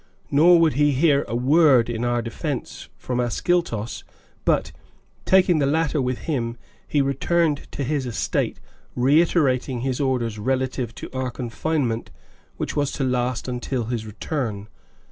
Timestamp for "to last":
12.93-13.47